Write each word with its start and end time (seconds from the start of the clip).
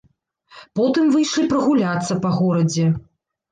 Потым 0.79 1.11
выйшлі 1.17 1.45
прагуляцца 1.53 2.19
па 2.27 2.35
горадзе. 2.41 2.91